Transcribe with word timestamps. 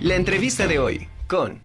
La 0.00 0.16
entrevista 0.16 0.66
de 0.66 0.78
hoy 0.78 1.08
con... 1.26 1.62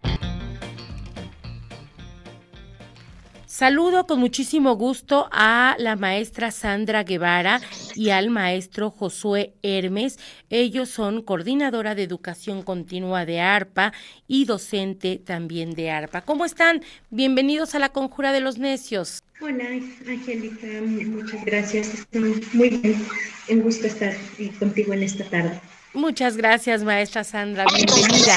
Saludo 3.45 4.05
con 4.05 4.19
muchísimo 4.19 4.75
gusto 4.75 5.29
a 5.31 5.77
la 5.79 5.95
maestra 5.95 6.51
Sandra 6.51 7.05
Guevara 7.05 7.61
y 7.95 8.09
al 8.09 8.29
maestro 8.29 8.91
Josué 8.91 9.53
Hermes. 9.63 10.19
Ellos 10.49 10.89
son 10.89 11.21
coordinadora 11.21 11.95
de 11.95 12.03
educación 12.03 12.61
continua 12.61 13.25
de 13.25 13.39
ARPA 13.39 13.93
y 14.27 14.43
docente 14.43 15.15
también 15.15 15.73
de 15.73 15.91
ARPA. 15.91 16.19
¿Cómo 16.19 16.43
están? 16.43 16.83
Bienvenidos 17.11 17.73
a 17.73 17.79
la 17.79 17.93
Conjura 17.93 18.33
de 18.33 18.41
los 18.41 18.57
Necios. 18.57 19.23
Hola, 19.39 19.63
Angélica, 20.09 20.67
muchas 20.83 21.45
gracias. 21.45 22.05
Muy 22.51 22.69
bien, 22.69 23.01
un 23.47 23.61
gusto 23.61 23.87
estar 23.87 24.13
contigo 24.59 24.91
en 24.91 25.03
esta 25.03 25.23
tarde. 25.23 25.61
Muchas 25.95 26.35
gracias, 26.35 26.83
maestra 26.83 27.23
Sandra. 27.23 27.65
Bienvenida. 27.73 28.35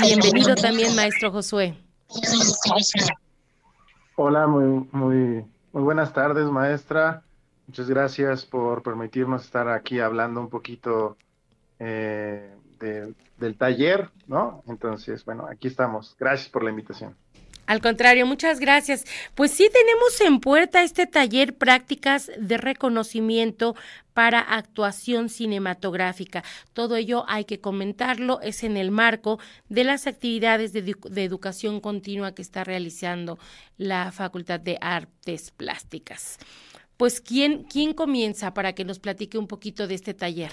Bienvenido 0.00 0.54
también, 0.56 0.96
maestro 0.96 1.30
Josué. 1.30 1.76
Hola, 4.16 4.48
muy, 4.48 4.88
muy, 4.90 5.44
muy 5.72 5.82
buenas 5.82 6.12
tardes, 6.12 6.46
maestra. 6.50 7.22
Muchas 7.68 7.88
gracias 7.88 8.44
por 8.44 8.82
permitirnos 8.82 9.44
estar 9.44 9.68
aquí 9.68 10.00
hablando 10.00 10.40
un 10.40 10.48
poquito 10.48 11.16
eh, 11.78 12.52
del 12.80 13.56
taller, 13.56 14.10
¿no? 14.26 14.64
Entonces, 14.66 15.24
bueno, 15.24 15.46
aquí 15.48 15.68
estamos. 15.68 16.16
Gracias 16.18 16.48
por 16.48 16.64
la 16.64 16.70
invitación. 16.70 17.14
Al 17.68 17.82
contrario, 17.82 18.24
muchas 18.24 18.60
gracias. 18.60 19.04
Pues 19.34 19.50
sí 19.50 19.68
tenemos 19.70 20.18
en 20.22 20.40
puerta 20.40 20.82
este 20.82 21.06
taller 21.06 21.54
prácticas 21.54 22.30
de 22.38 22.56
reconocimiento 22.56 23.76
para 24.14 24.40
actuación 24.40 25.28
cinematográfica. 25.28 26.42
Todo 26.72 26.96
ello 26.96 27.26
hay 27.28 27.44
que 27.44 27.60
comentarlo, 27.60 28.40
es 28.40 28.64
en 28.64 28.78
el 28.78 28.90
marco 28.90 29.38
de 29.68 29.84
las 29.84 30.06
actividades 30.06 30.72
de, 30.72 30.96
educación 31.22 31.82
continua 31.82 32.34
que 32.34 32.40
está 32.40 32.64
realizando 32.64 33.38
la 33.76 34.12
Facultad 34.12 34.60
de 34.60 34.78
Artes 34.80 35.50
Plásticas. 35.50 36.38
Pues, 36.96 37.20
¿quién, 37.20 37.64
¿quién 37.64 37.92
comienza 37.92 38.54
para 38.54 38.72
que 38.72 38.86
nos 38.86 38.98
platique 38.98 39.36
un 39.36 39.46
poquito 39.46 39.86
de 39.86 39.94
este 39.94 40.14
taller? 40.14 40.52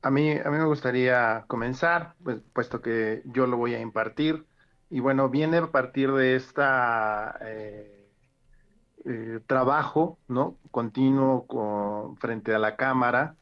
A 0.00 0.10
mí, 0.10 0.30
a 0.30 0.50
mí 0.50 0.56
me 0.56 0.64
gustaría 0.64 1.44
comenzar, 1.46 2.14
pues, 2.24 2.38
puesto 2.54 2.80
que 2.80 3.20
yo 3.26 3.46
lo 3.46 3.58
voy 3.58 3.74
a 3.74 3.80
impartir. 3.80 4.46
Y 4.90 4.98
bueno, 5.00 5.28
viene 5.28 5.58
a 5.58 5.70
partir 5.70 6.12
de 6.12 6.34
esta 6.34 7.38
eh, 7.42 9.40
trabajo, 9.46 10.18
¿no? 10.26 10.58
Continuo 10.72 11.46
con, 11.46 12.16
frente 12.16 12.54
a 12.54 12.58
la 12.58 12.74
cámara, 12.76 13.36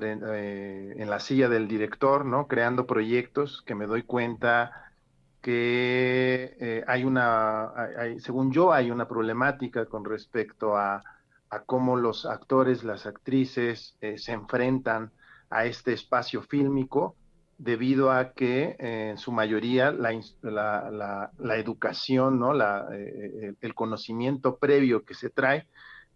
eh, 0.00 0.94
en 0.96 1.08
la 1.08 1.20
silla 1.20 1.48
del 1.48 1.68
director, 1.68 2.24
¿no? 2.24 2.48
Creando 2.48 2.86
proyectos 2.86 3.62
que 3.64 3.76
me 3.76 3.86
doy 3.86 4.02
cuenta 4.02 4.92
que 5.40 6.84
hay 6.86 7.04
una, 7.04 7.72
según 8.18 8.52
yo, 8.52 8.72
hay 8.72 8.90
una 8.90 9.08
problemática 9.08 9.86
con 9.86 10.04
respecto 10.04 10.76
a, 10.76 11.02
a 11.48 11.60
cómo 11.60 11.96
los 11.96 12.26
actores, 12.26 12.84
las 12.84 13.06
actrices 13.06 13.96
se 14.16 14.32
enfrentan 14.32 15.12
a 15.48 15.64
este 15.64 15.92
espacio 15.92 16.42
fílmico 16.42 17.16
debido 17.60 18.10
a 18.10 18.32
que 18.32 18.74
en 18.78 19.18
su 19.18 19.32
mayoría 19.32 19.92
la, 19.92 20.18
la, 20.40 21.56
educación, 21.56 22.38
¿no? 22.38 22.54
La, 22.54 22.88
eh, 22.90 23.54
el 23.60 23.74
conocimiento 23.74 24.56
previo 24.56 25.04
que 25.04 25.12
se 25.12 25.28
trae 25.28 25.66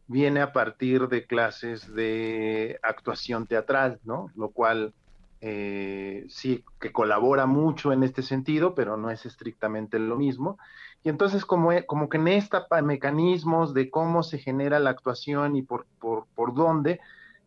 viene 0.06 0.41
a 0.41 0.53
partir 0.53 1.09
de 1.09 1.27
clases 1.27 1.92
de 1.95 2.78
actuación 2.83 3.47
teatral, 3.47 4.00
¿no? 4.05 4.31
Lo 4.37 4.48
cual 4.48 4.95
eh, 5.42 6.25
sí 6.31 6.65
que 6.81 6.92
colabora 6.92 7.45
mucho 7.45 7.92
en 7.92 8.05
este 8.05 8.22
sentido, 8.22 8.75
pero 8.75 8.97
no 8.97 9.11
es 9.11 9.27
estrictamente 9.27 9.98
lo 9.98 10.17
mismo. 10.17 10.56
Y 11.03 11.11
entonces 11.11 11.45
como, 11.45 11.72
como 11.87 12.09
que 12.09 12.16
en 12.16 12.28
estos 12.28 12.65
mecanismos 12.82 13.75
de 13.75 13.91
cómo 13.91 14.22
se 14.22 14.38
genera 14.38 14.81
la 14.81 14.91
actuación 14.91 15.56
y 15.56 15.62
por, 15.62 15.84
por, 16.00 16.25
por 16.34 16.55
dónde, 16.55 17.00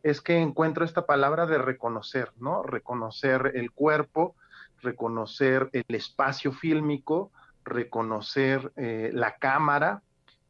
es 0.03 0.21
que 0.21 0.37
encuentro 0.37 0.85
esta 0.85 1.05
palabra 1.05 1.45
de 1.45 1.57
reconocer, 1.57 2.31
¿no? 2.37 2.63
Reconocer 2.63 3.51
el 3.55 3.71
cuerpo, 3.71 4.35
reconocer 4.81 5.69
el 5.73 5.95
espacio 5.95 6.51
fílmico, 6.51 7.31
reconocer 7.63 8.71
eh, 8.75 9.11
la 9.13 9.35
cámara 9.35 10.01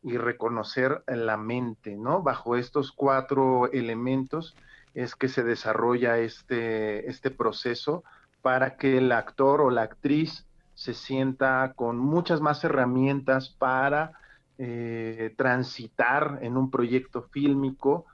y 0.03 0.17
reconocer 0.17 1.03
la 1.07 1.37
mente, 1.37 1.95
¿no? 1.95 2.21
Bajo 2.21 2.55
estos 2.55 2.91
cuatro 2.91 3.71
elementos 3.71 4.55
es 4.93 5.15
que 5.15 5.27
se 5.27 5.43
desarrolla 5.43 6.17
este, 6.17 7.09
este 7.09 7.31
proceso 7.31 8.03
para 8.41 8.77
que 8.77 8.97
el 8.97 9.11
actor 9.11 9.61
o 9.61 9.69
la 9.69 9.83
actriz 9.83 10.45
se 10.73 10.93
sienta 10.93 11.73
con 11.75 11.97
muchas 11.97 12.39
más 12.39 12.63
herramientas 12.63 13.49
para 13.49 14.13
eh, 14.59 15.33
transitar 15.37 16.39
en 16.41 16.57
un 16.57 16.71
proyecto 16.71 17.23
fílmico, 17.23 18.05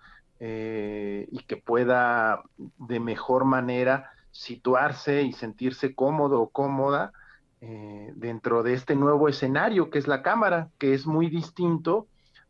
eh, 0.46 1.26
y 1.32 1.40
que 1.44 1.56
pueda 1.56 2.44
de 2.58 3.00
mejor 3.00 3.46
manera 3.46 4.12
situarse 4.32 5.22
y 5.22 5.32
sentirse 5.32 5.96
cómodo 5.96 6.42
o 6.42 6.50
cómoda 6.50 7.14
eh, 7.62 8.12
dentro 8.18 8.62
de 8.62 8.74
este 8.74 8.94
nuevo 8.94 9.30
escenario 9.30 9.90
que 9.90 10.00
es 10.00 10.08
la 10.10 10.22
cámara, 10.22 10.68
que 10.80 10.94
es 10.94 11.08
muy 11.08 11.30
distinto 11.30 12.08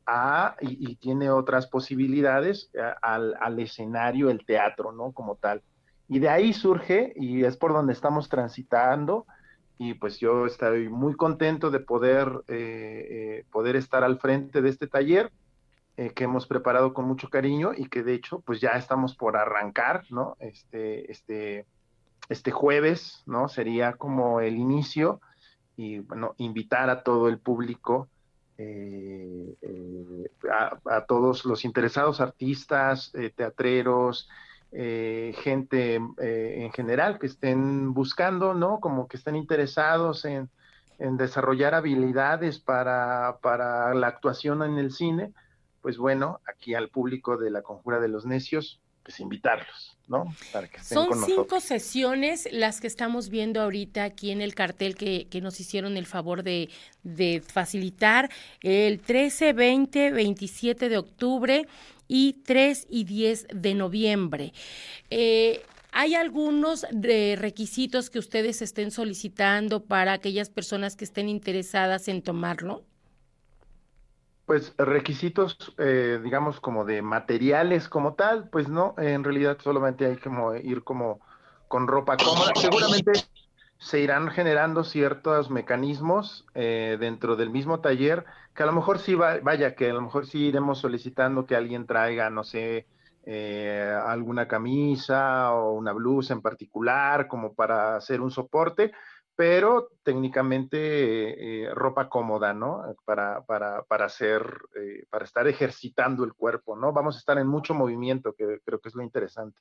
a, 0.07 0.55
y, 0.59 0.95
tiene 0.95 1.29
otras 1.29 1.67
posibilidades 1.67 2.71
al, 3.03 3.35
al, 3.39 3.59
escenario, 3.59 4.31
el 4.31 4.43
teatro, 4.43 4.91
¿no? 4.91 5.11
Como 5.11 5.35
tal. 5.35 5.61
Y 6.09 6.17
de 6.17 6.29
ahí 6.29 6.51
surge, 6.51 7.13
y 7.15 7.43
es 7.43 7.57
por 7.57 7.73
donde 7.73 7.93
estamos 7.93 8.27
transitando, 8.27 9.27
y 9.77 9.93
pues 9.93 10.17
yo 10.17 10.47
estoy 10.47 10.89
muy 10.89 11.13
contento 11.13 11.69
de 11.69 11.79
poder, 11.79 12.27
eh, 12.47 13.45
poder 13.51 13.75
estar 13.75 14.03
al 14.03 14.17
frente 14.17 14.63
de 14.63 14.69
este 14.69 14.87
taller 14.87 15.31
eh, 15.95 16.09
que 16.09 16.23
hemos 16.23 16.47
preparado 16.47 16.91
con 16.91 17.05
mucho 17.05 17.29
cariño 17.29 17.71
y 17.75 17.87
que 17.87 18.01
de 18.01 18.15
hecho 18.15 18.39
pues 18.39 18.59
ya 18.59 18.71
estamos 18.71 19.15
por 19.15 19.37
arrancar, 19.37 20.05
¿no? 20.09 20.35
Este, 20.39 21.11
este, 21.11 21.67
este 22.29 22.49
jueves, 22.49 23.21
¿no? 23.27 23.47
Sería 23.47 23.93
como 23.93 24.39
el 24.41 24.55
inicio 24.55 25.21
y 25.77 25.99
bueno, 25.99 26.33
invitar 26.37 26.89
a 26.89 27.03
todo 27.03 27.27
el 27.27 27.37
público, 27.37 28.07
eh, 28.57 29.53
eh, 29.61 30.31
a, 30.85 31.05
todos 31.05 31.45
los 31.45 31.63
interesados, 31.63 32.21
artistas, 32.21 33.11
teatreros, 33.35 34.27
gente 34.71 36.01
en 36.17 36.71
general 36.71 37.19
que 37.19 37.27
estén 37.27 37.93
buscando, 37.93 38.55
¿no? 38.55 38.79
Como 38.79 39.07
que 39.07 39.17
estén 39.17 39.35
interesados 39.35 40.25
en, 40.25 40.49
en 40.97 41.17
desarrollar 41.17 41.75
habilidades 41.75 42.59
para, 42.59 43.37
para 43.41 43.93
la 43.93 44.07
actuación 44.07 44.63
en 44.63 44.77
el 44.77 44.91
cine, 44.91 45.33
pues 45.83 45.97
bueno, 45.97 46.39
aquí 46.47 46.73
al 46.73 46.87
público 46.87 47.37
de 47.37 47.51
la 47.51 47.61
Conjura 47.61 47.99
de 47.99 48.07
los 48.07 48.25
Necios, 48.25 48.79
pues 49.03 49.19
invitarlos, 49.19 49.97
¿no? 50.07 50.33
Para 50.53 50.69
que 50.69 50.77
estén 50.77 50.95
Son 50.95 51.25
cinco 51.25 51.59
sesiones 51.59 52.47
las 52.53 52.79
que 52.79 52.87
estamos 52.87 53.27
viendo 53.27 53.61
ahorita 53.61 54.05
aquí 54.05 54.31
en 54.31 54.41
el 54.41 54.55
cartel 54.55 54.95
que, 54.95 55.27
que 55.29 55.41
nos 55.41 55.59
hicieron 55.59 55.97
el 55.97 56.05
favor 56.05 56.41
de, 56.41 56.69
de, 57.03 57.43
facilitar. 57.45 58.31
El 58.61 59.01
13, 59.01 59.51
20, 59.51 60.11
27 60.11 60.87
de 60.87 60.97
octubre 60.97 61.67
y 62.07 62.41
3 62.45 62.87
y 62.89 63.03
10 63.03 63.47
de 63.53 63.73
noviembre. 63.73 64.53
Eh, 65.09 65.63
¿Hay 65.91 66.15
algunos 66.15 66.87
de 66.91 67.35
requisitos 67.37 68.09
que 68.09 68.19
ustedes 68.19 68.61
estén 68.61 68.89
solicitando 68.89 69.83
para 69.83 70.13
aquellas 70.13 70.49
personas 70.49 70.95
que 70.95 71.03
estén 71.03 71.27
interesadas 71.27 72.07
en 72.07 72.21
tomarlo? 72.21 72.85
Pues 74.53 74.75
requisitos, 74.77 75.57
eh, 75.79 76.19
digamos, 76.23 76.59
como 76.59 76.85
de 76.85 77.01
materiales 77.01 77.89
como 77.89 78.13
tal, 78.13 78.49
pues 78.49 78.69
no, 78.69 78.93
en 78.99 79.23
realidad 79.23 79.57
solamente 79.59 80.05
hay 80.05 80.17
que 80.17 80.29
ir 80.63 80.83
como 80.83 81.21
con 81.67 81.87
ropa 81.87 82.17
cómoda. 82.17 82.51
Seguramente 82.53 83.13
se 83.79 83.99
irán 84.01 84.29
generando 84.29 84.83
ciertos 84.83 85.49
mecanismos 85.49 86.45
eh, 86.53 86.97
dentro 86.99 87.35
del 87.35 87.49
mismo 87.49 87.79
taller, 87.79 88.25
que 88.53 88.61
a 88.61 88.67
lo 88.67 88.73
mejor 88.73 88.99
sí, 88.99 89.15
va, 89.15 89.39
vaya, 89.39 89.73
que 89.73 89.89
a 89.89 89.93
lo 89.93 90.01
mejor 90.01 90.27
sí 90.27 90.49
iremos 90.49 90.77
solicitando 90.77 91.47
que 91.47 91.55
alguien 91.55 91.87
traiga, 91.87 92.29
no 92.29 92.43
sé, 92.43 92.85
eh, 93.25 93.91
alguna 94.05 94.47
camisa 94.47 95.51
o 95.51 95.73
una 95.73 95.93
blusa 95.93 96.35
en 96.35 96.43
particular, 96.43 97.27
como 97.27 97.55
para 97.55 97.95
hacer 97.95 98.21
un 98.21 98.29
soporte, 98.29 98.91
pero 99.35 99.89
técnicamente 100.03 101.63
eh, 101.65 101.73
ropa 101.73 102.09
cómoda, 102.09 102.53
¿no? 102.53 102.83
Para, 103.05 103.43
para, 103.45 103.83
para 103.83 104.05
hacer, 104.05 104.43
eh, 104.75 105.05
para 105.09 105.25
estar 105.25 105.47
ejercitando 105.47 106.23
el 106.23 106.33
cuerpo, 106.33 106.75
¿no? 106.75 106.93
Vamos 106.93 107.15
a 107.15 107.19
estar 107.19 107.37
en 107.37 107.47
mucho 107.47 107.73
movimiento, 107.73 108.33
que 108.33 108.59
creo 108.63 108.79
que 108.79 108.89
es 108.89 108.95
lo 108.95 109.03
interesante. 109.03 109.59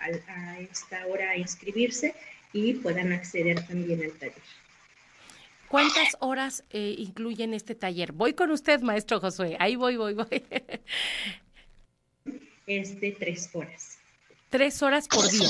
a, 0.00 0.32
a 0.32 0.60
esta 0.60 1.06
hora 1.06 1.30
a 1.30 1.36
inscribirse 1.36 2.14
y 2.52 2.74
puedan 2.74 3.12
acceder 3.12 3.66
también 3.66 4.02
al 4.02 4.12
taller. 4.12 4.61
¿Cuántas 5.72 6.18
horas 6.20 6.64
eh, 6.68 6.96
incluyen 6.98 7.54
este 7.54 7.74
taller? 7.74 8.12
Voy 8.12 8.34
con 8.34 8.50
usted, 8.50 8.82
maestro 8.82 9.20
Josué. 9.20 9.56
Ahí 9.58 9.74
voy, 9.74 9.96
voy, 9.96 10.12
voy. 10.12 10.42
Es 12.66 13.00
de 13.00 13.12
tres 13.12 13.48
horas. 13.54 13.96
Tres 14.50 14.82
horas 14.82 15.08
por 15.08 15.26
día. 15.30 15.48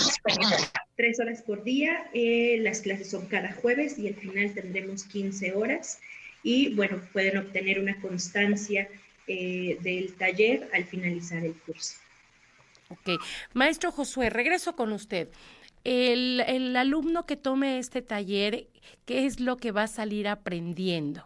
Tres 0.95 1.19
horas 1.19 1.43
por 1.43 1.65
día. 1.65 2.09
Eh, 2.15 2.59
las 2.61 2.83
clases 2.83 3.11
son 3.11 3.27
cada 3.27 3.53
jueves 3.53 3.99
y 3.99 4.07
al 4.07 4.15
final 4.15 4.55
tendremos 4.55 5.03
15 5.03 5.55
horas. 5.55 5.99
Y 6.45 6.73
bueno, 6.77 7.03
pueden 7.13 7.39
obtener 7.39 7.81
una 7.81 8.01
constancia 8.01 8.89
eh, 9.27 9.77
del 9.81 10.15
taller 10.15 10.71
al 10.73 10.85
finalizar 10.85 11.45
el 11.45 11.55
curso. 11.55 11.97
Ok. 12.91 13.21
Maestro 13.55 13.91
Josué, 13.91 14.31
regreso 14.31 14.77
con 14.77 14.93
usted. 14.93 15.31
El, 15.85 16.77
alumno 16.77 17.27
que 17.27 17.37
tome 17.37 17.79
este 17.79 18.03
taller, 18.03 18.69
¿qué 19.05 19.27
es 19.27 19.41
lo 19.41 19.57
que 19.57 19.73
va 19.73 19.85
a 19.85 19.89
salir 19.89 20.29
aprendiendo? 20.29 21.25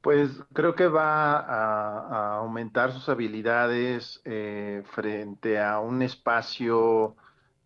Pues 0.00 0.42
creo 0.52 0.74
que 0.74 0.88
va 0.88 1.38
a, 1.38 2.00
a 2.08 2.36
aumentar 2.38 2.92
sus 2.92 3.08
habilidades 3.08 4.20
eh, 4.24 4.82
frente 4.90 5.60
a 5.60 5.78
un 5.78 6.02
espacio 6.02 7.16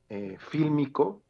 eh, 0.08 0.36
fílmico 0.38 1.22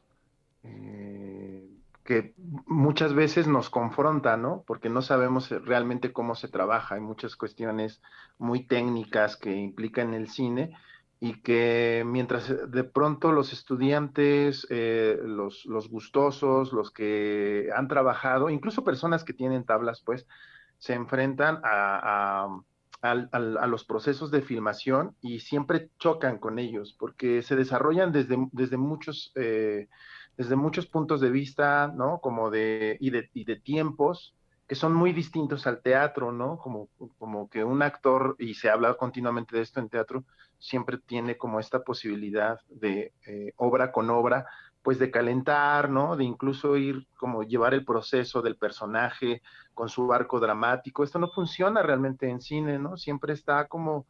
eh, 0.62 1.66
que 2.04 2.34
muchas 2.66 3.14
veces 3.14 3.48
nos 3.48 3.70
confronta, 3.70 4.36
¿no? 4.36 4.62
Porque 4.66 4.88
no 4.88 5.02
sabemos 5.02 5.50
realmente 5.50 6.12
cómo 6.12 6.34
se 6.34 6.48
trabaja. 6.48 6.94
Hay 6.96 7.00
muchas 7.00 7.36
cuestiones 7.36 8.00
muy 8.38 8.64
técnicas 8.64 9.36
que 9.36 9.56
implican 9.56 10.14
el 10.14 10.28
cine 10.28 10.76
y 11.20 11.40
que 11.40 12.04
mientras 12.06 12.50
eh, 12.50 12.66
de 12.68 12.84
pronto 12.84 13.32
los 13.32 13.52
estudiantes, 13.52 14.66
eh, 14.70 15.18
los, 15.22 15.64
los, 15.66 15.88
gustosos, 15.88 16.72
los 16.72 16.90
que 16.90 17.70
han 17.74 17.88
trabajado, 17.88 18.50
incluso 18.50 18.84
personas 18.84 19.24
que 19.24 19.32
tienen 19.32 19.64
tablas, 19.64 20.02
pues, 20.04 20.26
se 20.78 20.94
enfrentan 20.94 21.60
a, 21.64 22.44
a, 22.44 22.60
a, 23.02 23.10
a 23.12 23.66
los 23.66 23.84
procesos 23.84 24.30
de 24.30 24.42
filmación 24.42 25.16
y 25.22 25.40
siempre 25.40 25.90
chocan 25.98 26.38
con 26.38 26.58
ellos, 26.58 26.94
porque 26.98 27.42
se 27.42 27.56
desarrollan 27.56 28.12
desde, 28.12 28.36
desde 28.52 28.76
muchos... 28.76 29.32
Eh, 29.36 29.88
desde 30.36 30.54
muchos 30.54 30.86
puntos 30.86 31.22
de 31.22 31.30
vista, 31.30 31.88
¿no? 31.96 32.20
Como 32.20 32.50
de, 32.50 32.98
y 33.00 33.08
de, 33.08 33.30
y 33.32 33.44
de 33.44 33.56
tiempos, 33.56 34.34
que 34.66 34.74
son 34.74 34.94
muy 34.94 35.12
distintos 35.12 35.66
al 35.66 35.80
teatro, 35.80 36.32
¿no? 36.32 36.58
Como, 36.58 36.88
como 37.18 37.48
que 37.48 37.64
un 37.64 37.82
actor, 37.82 38.34
y 38.38 38.54
se 38.54 38.68
habla 38.68 38.94
continuamente 38.94 39.56
de 39.56 39.62
esto 39.62 39.80
en 39.80 39.88
teatro, 39.88 40.24
siempre 40.58 40.98
tiene 40.98 41.36
como 41.36 41.60
esta 41.60 41.84
posibilidad 41.84 42.60
de 42.68 43.12
eh, 43.26 43.52
obra 43.56 43.92
con 43.92 44.10
obra, 44.10 44.46
pues 44.82 44.98
de 44.98 45.10
calentar, 45.10 45.90
¿no? 45.90 46.16
De 46.16 46.24
incluso 46.24 46.76
ir 46.76 47.06
como 47.16 47.42
llevar 47.42 47.74
el 47.74 47.84
proceso 47.84 48.42
del 48.42 48.56
personaje 48.56 49.42
con 49.74 49.88
su 49.88 50.12
arco 50.12 50.40
dramático. 50.40 51.04
Esto 51.04 51.18
no 51.18 51.28
funciona 51.28 51.82
realmente 51.82 52.28
en 52.28 52.40
cine, 52.40 52.78
¿no? 52.78 52.96
Siempre 52.96 53.32
está 53.32 53.66
como 53.68 54.06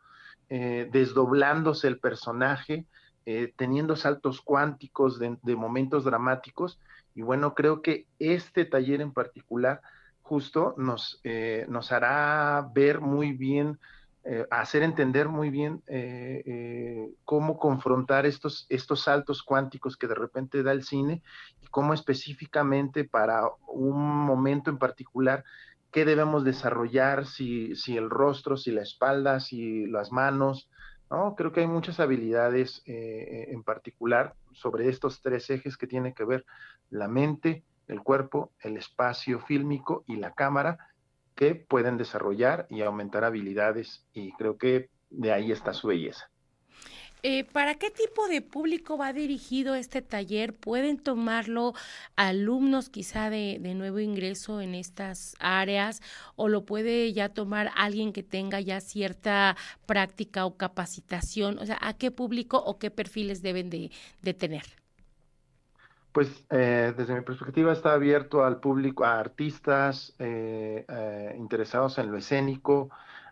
eh, 0.48 0.88
desdoblándose 0.92 1.88
el 1.88 1.98
personaje, 1.98 2.86
eh, 3.24 3.52
teniendo 3.56 3.96
saltos 3.96 4.40
cuánticos 4.40 5.18
de, 5.18 5.38
de 5.42 5.56
momentos 5.56 6.04
dramáticos. 6.04 6.78
Y 7.14 7.22
bueno, 7.22 7.54
creo 7.54 7.82
que 7.82 8.06
este 8.18 8.64
taller 8.66 9.00
en 9.00 9.12
particular 9.12 9.80
justo 10.28 10.74
nos, 10.76 11.20
eh, 11.22 11.66
nos 11.68 11.92
hará 11.92 12.68
ver 12.74 13.00
muy 13.00 13.30
bien, 13.32 13.78
eh, 14.24 14.44
hacer 14.50 14.82
entender 14.82 15.28
muy 15.28 15.50
bien 15.50 15.84
eh, 15.86 17.12
cómo 17.24 17.58
confrontar 17.58 18.26
estos, 18.26 18.66
estos 18.68 19.02
saltos 19.02 19.44
cuánticos 19.44 19.96
que 19.96 20.08
de 20.08 20.16
repente 20.16 20.64
da 20.64 20.72
el 20.72 20.82
cine 20.82 21.22
y 21.62 21.66
cómo 21.68 21.94
específicamente 21.94 23.04
para 23.04 23.42
un 23.68 24.02
momento 24.26 24.68
en 24.68 24.78
particular 24.78 25.44
qué 25.92 26.04
debemos 26.04 26.42
desarrollar, 26.42 27.24
si, 27.24 27.76
si 27.76 27.96
el 27.96 28.10
rostro, 28.10 28.56
si 28.56 28.72
la 28.72 28.82
espalda, 28.82 29.38
si 29.38 29.86
las 29.86 30.10
manos, 30.10 30.68
¿no? 31.08 31.36
Creo 31.36 31.52
que 31.52 31.60
hay 31.60 31.68
muchas 31.68 32.00
habilidades 32.00 32.82
en 32.84 33.62
particular 33.62 34.34
sobre 34.52 34.88
estos 34.88 35.22
tres 35.22 35.48
ejes 35.50 35.76
que 35.76 35.86
tienen 35.86 36.12
que 36.12 36.24
ver 36.24 36.44
la 36.90 37.06
mente, 37.06 37.62
el 37.88 38.02
cuerpo, 38.02 38.52
el 38.60 38.76
espacio 38.76 39.40
fílmico 39.40 40.04
y 40.06 40.16
la 40.16 40.32
cámara 40.32 40.78
que 41.34 41.54
pueden 41.54 41.98
desarrollar 41.98 42.66
y 42.70 42.82
aumentar 42.82 43.24
habilidades 43.24 44.04
y 44.12 44.32
creo 44.32 44.56
que 44.56 44.88
de 45.10 45.32
ahí 45.32 45.52
está 45.52 45.72
su 45.72 45.88
belleza. 45.88 46.30
Eh, 47.22 47.44
¿Para 47.44 47.74
qué 47.74 47.90
tipo 47.90 48.28
de 48.28 48.40
público 48.40 48.96
va 48.96 49.12
dirigido 49.12 49.74
este 49.74 50.00
taller? 50.00 50.54
¿Pueden 50.54 50.98
tomarlo 50.98 51.74
alumnos 52.14 52.88
quizá 52.88 53.30
de, 53.30 53.58
nuevo 53.58 53.98
ingreso 53.98 54.60
en 54.60 54.74
estas 54.74 55.34
áreas 55.40 56.02
o 56.36 56.48
lo 56.48 56.64
puede 56.64 57.12
ya 57.12 57.30
tomar 57.30 57.72
alguien 57.74 58.12
que 58.12 58.22
tenga 58.22 58.60
ya 58.60 58.80
cierta 58.80 59.56
práctica 59.86 60.46
o 60.46 60.56
capacitación? 60.56 61.58
O 61.58 61.66
sea, 61.66 61.78
¿a 61.80 61.94
qué 61.94 62.10
público 62.10 62.58
o 62.58 62.78
qué 62.78 62.90
perfiles 62.90 63.42
deben 63.42 63.70
de, 63.70 63.90
de 64.22 64.34
tener? 64.34 64.85
Pues 66.16 66.46
eh, 66.48 66.94
desde 66.96 67.14
mi 67.14 67.20
perspectiva 67.20 67.74
está 67.74 67.92
abierto 67.92 68.42
al 68.42 68.58
público, 68.58 69.04
a 69.04 69.18
artistas 69.18 70.14
eh, 70.18 70.86
eh, 70.88 71.34
interesados 71.36 71.98
en 71.98 72.10
lo 72.10 72.16
escénico, 72.16 72.88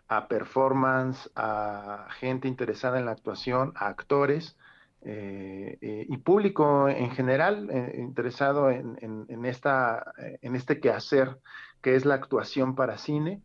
a 0.07 0.27
performance, 0.27 1.27
a 1.35 2.07
gente 2.19 2.47
interesada 2.47 2.99
en 2.99 3.05
la 3.05 3.13
actuación, 3.13 3.73
a 3.75 3.87
actores 3.87 4.55
y 5.01 6.17
público 6.17 6.87
en 6.87 7.09
general 7.09 7.69
interesado 7.95 8.69
en, 8.69 9.45
este 9.45 10.79
quehacer 10.79 11.39
que 11.81 11.95
es 11.95 12.05
la 12.05 12.13
actuación 12.13 12.75
para 12.75 12.99
cine. 12.99 13.41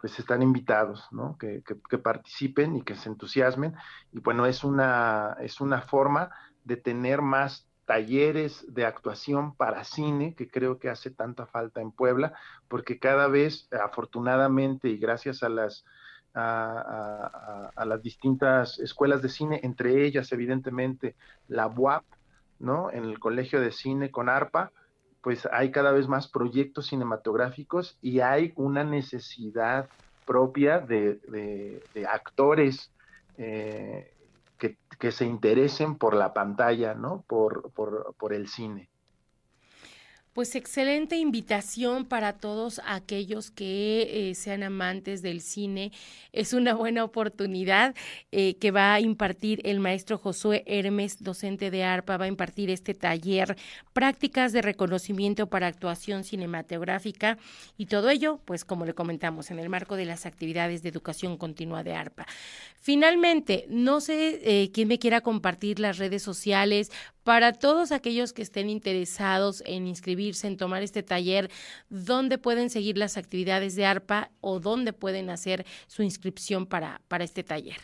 pues 0.00 0.16
están 0.18 0.42
invitados, 0.42 1.08
¿no? 1.10 1.36
Que, 1.38 1.62
que, 1.62 1.74
que 1.88 1.98
participen 1.98 2.76
y 2.76 2.82
que 2.82 2.94
se 2.94 3.08
entusiasmen. 3.08 3.74
Y 4.12 4.20
bueno, 4.20 4.46
es 4.46 4.62
una, 4.62 5.36
es 5.40 5.60
una 5.60 5.82
forma 5.82 6.30
de 6.64 6.76
tener 6.76 7.22
más 7.22 7.66
talleres 7.86 8.64
de 8.72 8.86
actuación 8.86 9.54
para 9.56 9.82
cine, 9.82 10.34
que 10.36 10.48
creo 10.48 10.78
que 10.78 10.88
hace 10.88 11.10
tanta 11.10 11.46
falta 11.46 11.80
en 11.80 11.90
Puebla, 11.90 12.34
porque 12.68 13.00
cada 13.00 13.26
vez, 13.26 13.68
afortunadamente, 13.72 14.88
y 14.88 14.96
gracias 14.96 15.42
a 15.42 15.48
las, 15.48 15.84
a, 16.34 17.72
las 17.84 18.02
distintas 18.02 18.78
escuelas 18.78 19.22
de 19.22 19.28
cine, 19.28 19.60
entre 19.64 20.06
ellas, 20.06 20.30
evidentemente, 20.30 21.16
la 21.48 21.66
UAP, 21.66 22.04
¿no? 22.60 22.92
En 22.92 23.04
el 23.04 23.18
Colegio 23.18 23.60
de 23.60 23.72
Cine 23.72 24.12
con 24.12 24.28
ARPA, 24.28 24.70
pues 25.20 25.48
hay 25.50 25.72
cada 25.72 25.90
vez 25.90 26.06
más 26.06 26.28
proyectos 26.28 26.86
cinematográficos 26.86 27.98
y 28.00 28.20
hay 28.20 28.52
una 28.54 28.84
necesidad 28.84 29.88
propia 30.26 30.78
de, 30.78 31.16
de, 31.28 31.82
de 31.92 32.06
actores 32.06 32.92
eh, 33.36 34.12
que, 34.60 34.78
que, 35.00 35.10
se 35.10 35.24
interesen 35.24 35.96
por 35.96 36.14
la 36.14 36.32
pantalla, 36.32 36.94
¿no? 36.94 37.24
Por, 37.26 37.72
por, 37.72 38.14
por 38.16 38.32
el 38.32 38.46
cine. 38.46 38.89
Pues 40.32 40.54
excelente 40.54 41.16
invitación 41.16 42.04
para 42.04 42.34
todos 42.34 42.80
aquellos 42.86 43.50
que 43.50 44.30
eh, 44.30 44.34
sean 44.36 44.62
amantes 44.62 45.22
del 45.22 45.40
cine. 45.40 45.90
Es 46.32 46.52
una 46.52 46.74
buena 46.74 47.02
oportunidad 47.02 47.96
eh, 48.30 48.54
que 48.54 48.70
va 48.70 48.94
a 48.94 49.00
impartir 49.00 49.60
el 49.64 49.80
maestro 49.80 50.18
Josué 50.18 50.62
Hermes, 50.66 51.24
docente 51.24 51.72
de 51.72 51.82
ARPA, 51.82 52.16
va 52.16 52.26
a 52.26 52.28
impartir 52.28 52.70
este 52.70 52.94
taller, 52.94 53.56
prácticas 53.92 54.52
de 54.52 54.62
reconocimiento 54.62 55.48
para 55.48 55.66
actuación 55.66 56.22
cinematográfica 56.22 57.36
y 57.76 57.86
todo 57.86 58.08
ello, 58.08 58.38
pues 58.44 58.64
como 58.64 58.84
le 58.84 58.94
comentamos, 58.94 59.50
en 59.50 59.58
el 59.58 59.68
marco 59.68 59.96
de 59.96 60.04
las 60.04 60.26
actividades 60.26 60.84
de 60.84 60.90
educación 60.90 61.38
continua 61.38 61.82
de 61.82 61.94
ARPA. 61.94 62.24
Finalmente, 62.76 63.66
no 63.68 64.00
sé 64.00 64.40
eh, 64.44 64.70
quién 64.72 64.86
me 64.86 65.00
quiera 65.00 65.22
compartir 65.22 65.80
las 65.80 65.98
redes 65.98 66.22
sociales 66.22 66.92
para 67.30 67.52
todos 67.52 67.92
aquellos 67.92 68.32
que 68.32 68.42
estén 68.42 68.68
interesados 68.68 69.62
en 69.64 69.86
inscribirse, 69.86 70.48
en 70.48 70.56
tomar 70.56 70.82
este 70.82 71.04
taller, 71.04 71.48
¿dónde 71.88 72.38
pueden 72.38 72.70
seguir 72.70 72.98
las 72.98 73.16
actividades 73.16 73.76
de 73.76 73.84
ARPA 73.84 74.32
o 74.40 74.58
dónde 74.58 74.92
pueden 74.92 75.30
hacer 75.30 75.64
su 75.86 76.02
inscripción 76.02 76.66
para, 76.66 77.00
para 77.06 77.22
este 77.22 77.44
taller? 77.44 77.76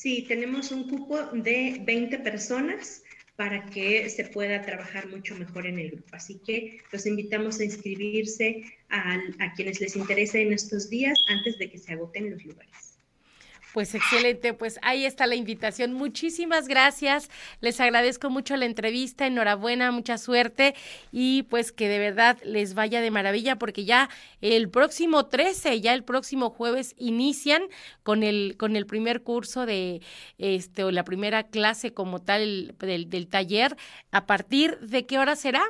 Sí, 0.00 0.24
tenemos 0.26 0.72
un 0.72 0.88
cupo 0.88 1.20
de 1.26 1.82
20 1.84 2.20
personas 2.20 3.02
para 3.36 3.66
que 3.66 4.08
se 4.08 4.24
pueda 4.24 4.62
trabajar 4.62 5.06
mucho 5.08 5.34
mejor 5.34 5.66
en 5.66 5.78
el 5.78 5.90
grupo. 5.90 6.08
Así 6.16 6.38
que 6.38 6.80
los 6.90 7.04
invitamos 7.04 7.60
a 7.60 7.64
inscribirse 7.64 8.64
a, 8.88 9.18
a 9.40 9.52
quienes 9.52 9.78
les 9.78 9.96
interese 9.96 10.40
en 10.40 10.54
estos 10.54 10.88
días 10.88 11.18
antes 11.28 11.58
de 11.58 11.70
que 11.70 11.76
se 11.76 11.92
agoten 11.92 12.30
los 12.30 12.42
lugares. 12.46 12.89
Pues 13.72 13.94
excelente, 13.94 14.52
pues 14.52 14.80
ahí 14.82 15.04
está 15.04 15.26
la 15.26 15.36
invitación. 15.36 15.92
Muchísimas 15.92 16.66
gracias. 16.66 17.30
Les 17.60 17.80
agradezco 17.80 18.28
mucho 18.28 18.56
la 18.56 18.66
entrevista. 18.66 19.26
Enhorabuena, 19.26 19.92
mucha 19.92 20.18
suerte 20.18 20.74
y 21.12 21.44
pues 21.44 21.70
que 21.70 21.88
de 21.88 22.00
verdad 22.00 22.38
les 22.42 22.74
vaya 22.74 23.00
de 23.00 23.12
maravilla 23.12 23.56
porque 23.56 23.84
ya 23.84 24.10
el 24.40 24.68
próximo 24.70 25.26
13, 25.26 25.80
ya 25.80 25.94
el 25.94 26.02
próximo 26.02 26.50
jueves 26.50 26.94
inician 26.98 27.62
con 28.02 28.24
el 28.24 28.56
con 28.58 28.74
el 28.74 28.86
primer 28.86 29.22
curso 29.22 29.66
de 29.66 30.00
este 30.38 30.82
o 30.82 30.90
la 30.90 31.04
primera 31.04 31.44
clase 31.44 31.94
como 31.94 32.20
tal 32.20 32.74
del, 32.78 33.08
del 33.08 33.28
taller. 33.28 33.76
¿A 34.10 34.26
partir 34.26 34.78
de 34.80 35.06
qué 35.06 35.18
hora 35.18 35.36
será? 35.36 35.62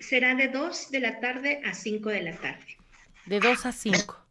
Será 0.00 0.34
de 0.34 0.48
2 0.48 0.90
de 0.90 1.00
la 1.00 1.20
tarde 1.20 1.60
a 1.64 1.74
5 1.74 2.08
de 2.08 2.22
la 2.22 2.36
tarde. 2.36 2.76
De 3.26 3.40
2 3.40 3.66
a 3.66 3.72
5. 3.72 4.23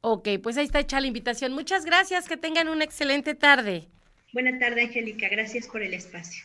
Ok, 0.00 0.28
pues 0.42 0.56
ahí 0.56 0.64
está 0.64 0.80
hecha 0.80 1.00
la 1.00 1.08
invitación. 1.08 1.52
Muchas 1.52 1.84
gracias, 1.84 2.28
que 2.28 2.36
tengan 2.36 2.68
una 2.68 2.84
excelente 2.84 3.34
tarde. 3.34 3.88
Buena 4.32 4.58
tarde, 4.58 4.82
Angélica. 4.82 5.28
Gracias 5.28 5.66
por 5.66 5.82
el 5.82 5.94
espacio. 5.94 6.44